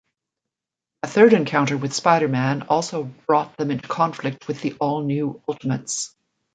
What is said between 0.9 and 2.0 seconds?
A third encounter with